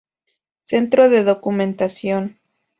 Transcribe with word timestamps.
Centro 0.63 1.09
de 1.11 1.23
Documentación 1.23 2.39